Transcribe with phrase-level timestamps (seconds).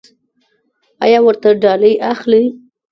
[1.03, 2.45] ایا ورته ډالۍ اخلئ؟